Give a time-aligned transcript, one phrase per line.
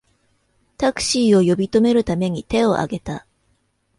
[0.79, 3.27] タクシーを呼び止めるために手をあげた